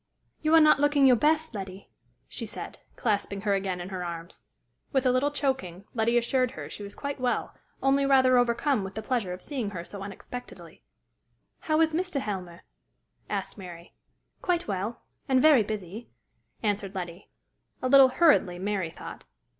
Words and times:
"You 0.41 0.55
are 0.55 0.59
not 0.59 0.79
looking 0.79 1.05
your 1.05 1.15
best, 1.15 1.53
Letty," 1.53 1.87
she 2.27 2.47
said, 2.47 2.79
clasping 2.95 3.41
her 3.41 3.53
again 3.53 3.79
in 3.79 3.89
her 3.89 4.03
arms. 4.03 4.47
With 4.91 5.05
a 5.05 5.11
little 5.11 5.29
choking, 5.29 5.83
Letty 5.93 6.17
assured 6.17 6.49
her 6.53 6.71
she 6.71 6.81
was 6.81 6.95
quite 6.95 7.19
well, 7.19 7.53
only 7.83 8.03
rather 8.07 8.35
overcome 8.39 8.83
with 8.83 8.95
the 8.95 9.03
pleasure 9.03 9.31
of 9.31 9.43
seeing 9.43 9.69
her 9.69 9.85
so 9.85 10.01
unexpectedly. 10.01 10.81
"How 11.59 11.79
is 11.81 11.93
Mr. 11.93 12.19
Helmer?" 12.19 12.61
asked 13.29 13.59
Mary. 13.59 13.93
"Quite 14.41 14.67
well 14.67 15.03
and 15.29 15.39
very 15.39 15.61
busy," 15.61 16.09
answered 16.63 16.95
Letty 16.95 17.29
a 17.79 17.87
little 17.87 18.07
hurriedly, 18.07 18.57
Mary 18.57 18.89
thought. 18.89 19.23